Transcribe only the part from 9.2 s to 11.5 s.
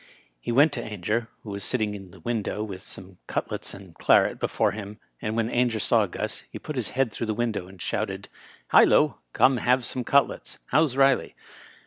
Come and have some cutlets. How's Riley